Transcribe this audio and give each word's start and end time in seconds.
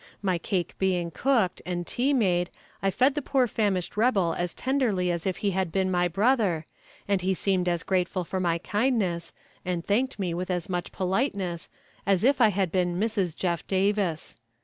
My 0.23 0.39
cake 0.39 0.73
being 0.79 1.11
cooked, 1.11 1.61
and 1.63 1.85
tea 1.85 2.11
made, 2.11 2.49
I 2.81 2.89
fed 2.89 3.13
the 3.13 3.21
poor 3.21 3.45
famished 3.45 3.95
rebel 3.95 4.33
as 4.35 4.55
tenderly 4.55 5.11
as 5.11 5.27
if 5.27 5.37
he 5.45 5.51
had 5.51 5.71
been 5.71 5.91
my 5.91 6.07
brother, 6.07 6.65
and 7.07 7.21
he 7.21 7.35
seemed 7.35 7.69
as 7.69 7.83
grateful 7.83 8.23
for 8.23 8.39
my 8.39 8.57
kindness, 8.57 9.31
and 9.63 9.85
thanked 9.85 10.17
me 10.17 10.33
with 10.33 10.49
as 10.49 10.67
much 10.67 10.91
politeness, 10.91 11.69
as 12.07 12.23
if 12.23 12.41
I 12.41 12.47
had 12.49 12.71
been 12.71 12.99
Mrs. 12.99 13.35
Jeff 13.35 13.67
Davis. 13.67 14.39